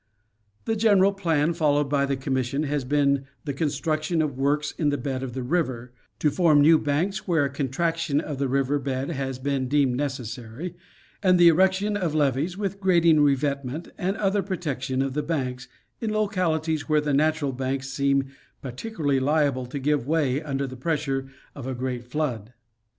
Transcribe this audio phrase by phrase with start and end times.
[0.65, 4.89] The general plan followed by the Commission has been the construc tion of works in
[4.89, 8.79] the bed of the river, to form new banks where a contraction of the river
[8.79, 10.75] bed has been deemed necessary;
[11.21, 15.67] and the erection of levees, with grading, revetment, and other pro tection of the banks,
[15.99, 18.25] in localities where the natural banks seem
[18.63, 22.53] particularly lable to give way under the pressure of a great flood.